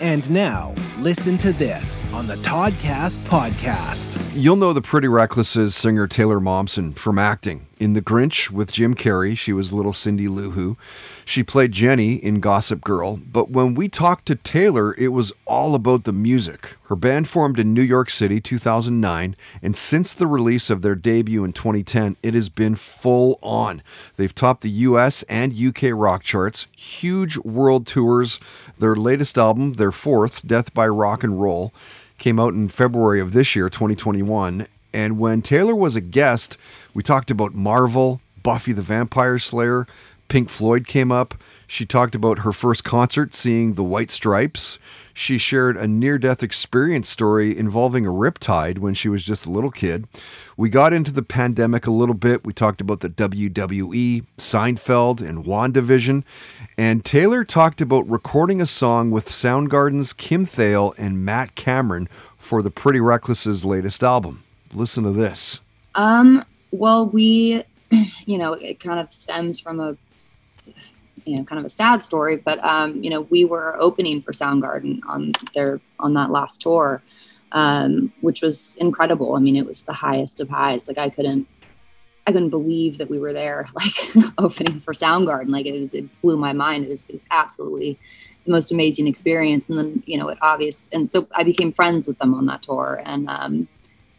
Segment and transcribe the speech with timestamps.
[0.00, 4.20] And now, listen to this on the Toddcast podcast.
[4.34, 7.66] You'll know the Pretty Reckless's singer Taylor Momsen from acting.
[7.78, 10.78] In The Grinch with Jim Carrey, she was little Cindy Lou Who.
[11.26, 13.18] She played Jenny in Gossip Girl.
[13.18, 16.78] But when we talked to Taylor, it was all about the music.
[16.84, 21.44] Her band formed in New York City 2009, and since the release of their debut
[21.44, 23.82] in 2010, it has been full on.
[24.16, 28.40] They've topped the US and UK rock charts, huge world tours.
[28.78, 31.74] Their latest album, their fourth, Death by Rock and Roll,
[32.16, 34.66] came out in February of this year, 2021.
[34.96, 36.56] And when Taylor was a guest,
[36.94, 39.86] we talked about Marvel, Buffy the Vampire Slayer,
[40.28, 41.34] Pink Floyd came up.
[41.66, 44.78] She talked about her first concert, seeing the White Stripes.
[45.12, 49.50] She shared a near death experience story involving a riptide when she was just a
[49.50, 50.06] little kid.
[50.56, 52.46] We got into the pandemic a little bit.
[52.46, 56.24] We talked about the WWE, Seinfeld, and WandaVision.
[56.78, 62.62] And Taylor talked about recording a song with Soundgarden's Kim Thayil and Matt Cameron for
[62.62, 64.42] the Pretty Reckless's latest album.
[64.72, 65.60] Listen to this.
[65.94, 67.62] Um, well, we,
[68.26, 69.96] you know, it kind of stems from a,
[71.24, 74.32] you know, kind of a sad story, but, um, you know, we were opening for
[74.32, 77.02] Soundgarden on their, on that last tour,
[77.52, 79.34] um, which was incredible.
[79.34, 80.88] I mean, it was the highest of highs.
[80.88, 81.48] Like I couldn't,
[82.26, 85.48] I couldn't believe that we were there, like opening for Soundgarden.
[85.48, 86.84] Like it was, it blew my mind.
[86.84, 87.98] It was, it was absolutely
[88.44, 89.68] the most amazing experience.
[89.68, 90.88] And then, you know, it obvious.
[90.92, 93.00] And so I became friends with them on that tour.
[93.04, 93.68] And, um,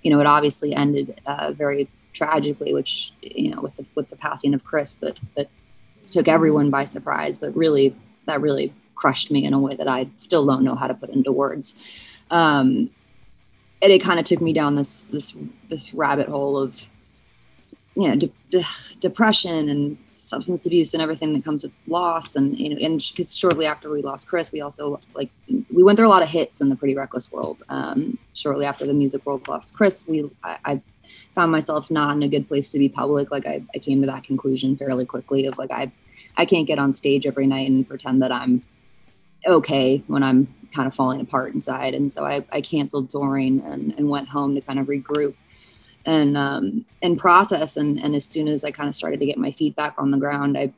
[0.02, 4.16] you know, it obviously ended uh, very tragically, which you know, with the with the
[4.16, 5.48] passing of Chris, that that
[6.08, 7.38] took everyone by surprise.
[7.38, 10.88] But really, that really crushed me in a way that I still don't know how
[10.88, 11.86] to put into words.
[12.32, 12.90] Um,
[13.82, 15.36] and it kind of took me down this this
[15.70, 16.88] this rabbit hole of
[17.96, 18.66] you know de- de-
[19.00, 19.98] depression and
[20.28, 23.90] substance abuse and everything that comes with loss and you know and because shortly after
[23.90, 25.32] we lost chris we also like
[25.72, 28.86] we went through a lot of hits in the pretty reckless world um, shortly after
[28.86, 30.06] the music world lost chris.
[30.08, 30.82] We I, I,
[31.34, 33.32] found myself not in a good place to be public.
[33.32, 35.90] Like I, I came to that conclusion fairly quickly of like i
[36.36, 38.62] i can't get on stage every night and pretend that i'm
[39.46, 41.94] okay when i'm kind of falling apart inside.
[41.94, 45.36] And so i, I canceled touring and, and went home to kind of regroup
[46.08, 47.78] and um, and process.
[47.78, 50.10] And, and as soon as I kind of started to get my feet back on
[50.10, 50.72] the ground, I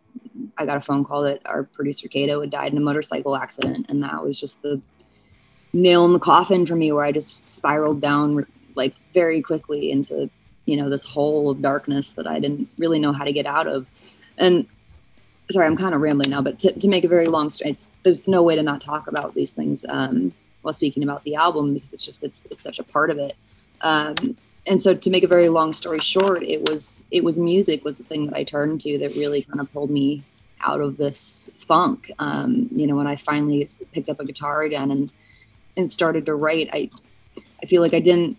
[0.58, 3.86] I got a phone call that our producer Kato had died in a motorcycle accident,
[3.88, 4.82] and that was just the
[5.72, 8.46] nail in the coffin for me, where I just spiraled down
[8.76, 10.30] like very quickly into
[10.66, 13.68] you know this hole of darkness that I didn't really know how to get out
[13.68, 13.88] of.
[14.40, 14.66] And
[15.52, 18.28] sorry, I'm kind of rambling now, but to, to make a very long story, there's
[18.28, 21.94] no way to not talk about these things um, while speaking about the album because
[21.94, 23.36] it's just it's it's such a part of it.
[23.82, 24.36] Um,
[24.68, 27.98] and so to make a very long story short it was it was music was
[27.98, 30.24] the thing that i turned to that really kind of pulled me
[30.62, 32.12] out of this funk.
[32.20, 35.14] Um, you know when i finally picked up a guitar again and
[35.78, 36.90] and started to write i
[37.62, 38.38] i feel like i didn't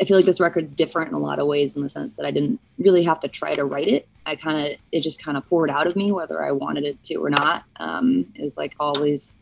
[0.00, 2.26] i feel like this record's different in a lot of ways in the sense that
[2.26, 4.08] i didn't really have to try to write it.
[4.26, 7.02] I kind of it just kind of poured out of me whether i wanted it
[7.04, 7.64] to or not.
[7.76, 9.36] Um, it was like all these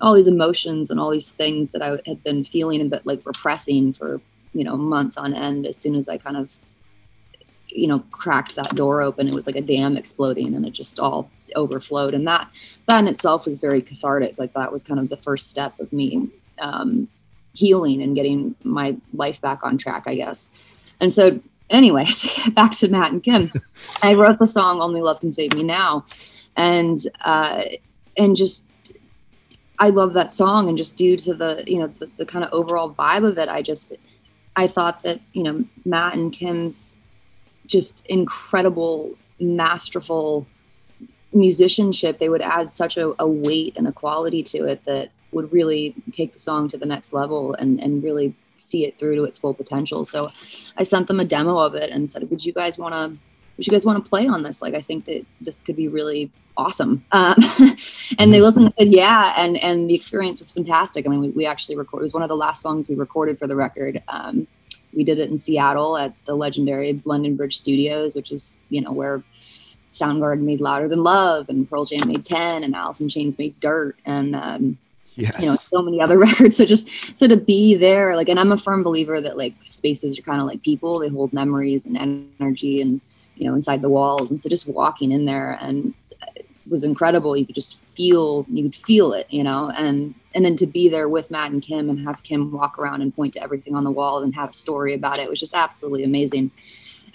[0.00, 3.20] all these emotions and all these things that i had been feeling a bit like
[3.24, 4.20] repressing for
[4.54, 6.56] you know months on end as soon as i kind of
[7.68, 10.98] you know cracked that door open it was like a dam exploding and it just
[10.98, 12.14] all overflowed.
[12.14, 12.48] And that
[12.86, 14.38] that in itself was very cathartic.
[14.38, 16.28] Like that was kind of the first step of me
[16.58, 17.08] um,
[17.54, 20.82] healing and getting my life back on track i guess.
[21.00, 21.40] And so
[21.70, 23.50] anyway to get back to matt and kim
[24.02, 26.04] i wrote the song only love can save me now.
[26.56, 27.64] And uh
[28.16, 28.66] and just
[29.78, 32.52] i love that song and just due to the you know the, the kind of
[32.52, 33.96] overall vibe of it i just
[34.56, 36.96] I thought that, you know, Matt and Kim's
[37.66, 40.46] just incredible, masterful
[41.32, 45.52] musicianship, they would add such a, a, weight and a quality to it that would
[45.52, 49.24] really take the song to the next level and, and really see it through to
[49.24, 50.04] its full potential.
[50.04, 50.30] So
[50.76, 53.18] I sent them a demo of it and said, would you guys want to
[53.56, 54.62] would you guys want to play on this?
[54.62, 57.04] Like, I think that this could be really awesome.
[57.12, 57.36] Um,
[58.18, 59.34] and they listened and said, yeah.
[59.36, 61.06] And, and the experience was fantastic.
[61.06, 63.38] I mean, we, we actually recorded, it was one of the last songs we recorded
[63.38, 64.02] for the record.
[64.08, 64.46] Um,
[64.92, 68.92] we did it in Seattle at the legendary London Bridge Studios, which is, you know,
[68.92, 69.22] where
[69.92, 73.58] Soundgarden made Louder Than Love and Pearl Jam made 10 and Alice in Chains made
[73.60, 73.96] Dirt.
[74.04, 74.78] And, um,
[75.16, 75.36] Yes.
[75.38, 76.56] you know so many other records.
[76.56, 80.18] So just so to be there like and i'm a firm believer that like spaces
[80.18, 80.98] are kind of like people.
[80.98, 81.96] They hold memories and
[82.40, 83.00] energy and
[83.36, 84.30] you know inside the walls.
[84.30, 85.94] And so just walking in there and
[86.36, 87.36] it was incredible.
[87.36, 89.70] You could just feel you could feel it you know?
[89.76, 93.02] And and then to be there with matt and kim and have kim walk around
[93.02, 95.54] and point to everything on the wall and have a story about it was just
[95.54, 96.50] absolutely amazing.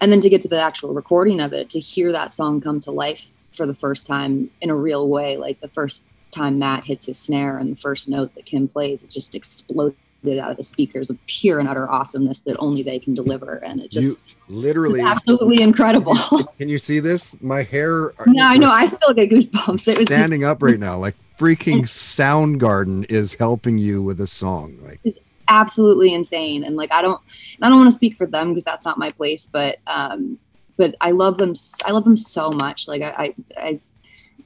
[0.01, 2.79] And then to get to the actual recording of it to hear that song come
[2.81, 6.85] to life for the first time in a real way like the first time Matt
[6.85, 9.95] hits his snare and the first note that Kim plays, it just exploded
[10.39, 13.63] out of the speakers of pure and utter awesomeness that only they can deliver.
[13.63, 16.15] And it just you literally absolutely incredible.
[16.57, 17.39] Can you see this?
[17.41, 18.13] My hair.
[18.27, 18.69] No, I know.
[18.69, 19.87] I still get goosebumps.
[19.87, 20.97] It was standing up right now.
[20.97, 24.77] Like freaking Soundgarden is helping you with a song.
[24.81, 26.63] Like it's absolutely insane.
[26.63, 27.21] And like I don't,
[27.61, 29.47] I don't want to speak for them because that's not my place.
[29.47, 30.37] But um,
[30.77, 31.53] but I love them.
[31.85, 32.87] I love them so much.
[32.87, 33.79] Like I, I, I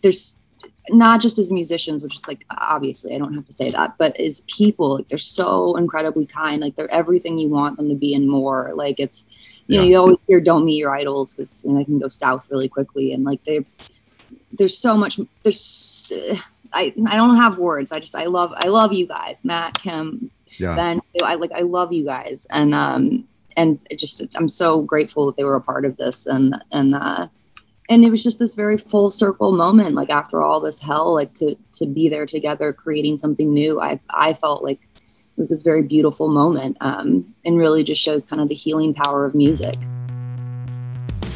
[0.01, 0.39] there's
[0.89, 4.19] not just as musicians, which is like obviously I don't have to say that, but
[4.19, 6.61] as people, like they're so incredibly kind.
[6.61, 8.71] Like they're everything you want them to be and more.
[8.75, 9.27] Like it's
[9.67, 9.79] you yeah.
[9.79, 12.47] know, you always hear don't meet your idols because you know, they can go south
[12.49, 13.13] really quickly.
[13.13, 13.65] And like they
[14.51, 16.37] there's so much there's uh,
[16.73, 17.91] I I don't have words.
[17.91, 20.75] I just I love I love you guys, Matt, Kim, yeah.
[20.75, 21.01] Ben.
[21.23, 22.45] I like I love you guys.
[22.51, 26.55] And um and just I'm so grateful that they were a part of this and
[26.71, 27.27] and uh
[27.89, 31.33] and it was just this very full circle moment like after all this hell like
[31.33, 35.63] to to be there together creating something new i i felt like it was this
[35.63, 39.75] very beautiful moment um, and really just shows kind of the healing power of music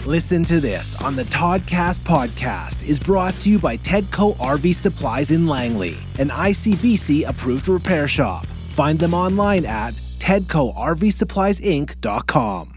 [0.06, 5.32] Listen to this on the Toddcast podcast is brought to you by Tedco RV Supplies
[5.32, 8.46] in Langley, an ICBC approved repair shop.
[8.46, 12.76] Find them online at tedcorvsuppliesinc.com.